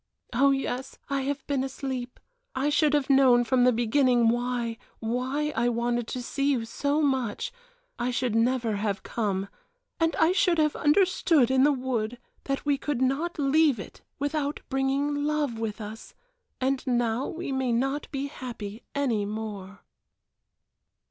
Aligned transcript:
"Oh 0.33 0.49
yes, 0.49 0.97
I 1.11 1.21
have 1.29 1.45
been 1.45 1.63
asleep 1.63 2.19
I 2.55 2.69
should 2.71 2.95
have 2.95 3.07
known 3.07 3.43
from 3.43 3.65
the 3.65 3.71
beginning 3.71 4.29
why, 4.29 4.79
why 4.97 5.53
I 5.55 5.69
wanted 5.69 6.07
to 6.07 6.23
see 6.23 6.53
you 6.53 6.65
so 6.65 7.03
much 7.03 7.51
I 7.99 8.09
should 8.09 8.33
never 8.33 8.77
have 8.77 9.03
come 9.03 9.47
and 9.99 10.15
I 10.15 10.31
should 10.31 10.57
have 10.57 10.75
understood 10.75 11.51
in 11.51 11.61
the 11.61 11.71
wood 11.71 12.17
that 12.45 12.65
we 12.65 12.79
could 12.79 12.99
not 12.99 13.37
leave 13.37 13.79
it 13.79 14.01
without 14.17 14.59
bringing 14.69 15.23
Love 15.23 15.59
with 15.59 15.79
us 15.79 16.15
and 16.59 16.83
now 16.87 17.27
we 17.27 17.51
may 17.51 17.71
not 17.71 18.07
be 18.09 18.25
happy 18.25 18.81
any 18.95 19.23
more." 19.23 19.81